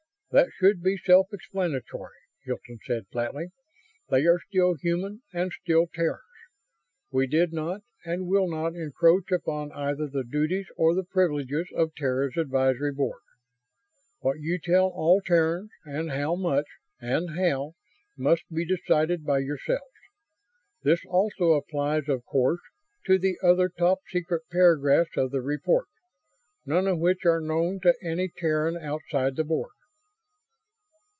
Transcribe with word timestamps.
"That 0.33 0.47
should 0.57 0.81
be 0.81 0.95
self 0.95 1.27
explanatory," 1.33 2.15
Hilton 2.45 2.79
said, 2.87 3.05
flatly. 3.11 3.49
"They 4.09 4.25
are 4.27 4.39
still 4.39 4.75
human 4.75 5.23
and 5.33 5.51
still 5.51 5.87
Terrans. 5.87 6.23
We 7.11 7.27
did 7.27 7.51
not 7.51 7.81
and 8.05 8.27
will 8.29 8.47
not 8.49 8.73
encroach 8.73 9.29
upon 9.29 9.73
either 9.73 10.07
the 10.07 10.23
duties 10.23 10.67
or 10.77 10.95
the 10.95 11.03
privileges 11.03 11.67
of 11.75 11.93
Terra's 11.95 12.37
Advisory 12.37 12.93
Board. 12.93 13.19
What 14.19 14.39
you 14.39 14.57
tell 14.57 14.87
all 14.87 15.19
Terrans, 15.19 15.69
and 15.83 16.11
how 16.11 16.35
much, 16.37 16.67
and 17.01 17.31
how, 17.37 17.73
must 18.15 18.43
be 18.49 18.65
decided 18.65 19.25
by 19.25 19.39
yourselves. 19.39 19.83
This 20.81 21.03
also 21.09 21.55
applies, 21.61 22.07
of 22.07 22.23
course, 22.23 22.61
to 23.05 23.19
the 23.19 23.37
other 23.43 23.67
'Top 23.67 23.99
Secret' 24.09 24.43
paragraphs 24.49 25.17
of 25.17 25.31
the 25.31 25.41
report, 25.41 25.87
none 26.65 26.87
of 26.87 26.99
which 26.99 27.25
are 27.25 27.41
known 27.41 27.81
to 27.81 27.93
any 28.01 28.29
Terran 28.29 28.77
outside 28.77 29.35
the 29.35 29.43
Board." 29.43 29.71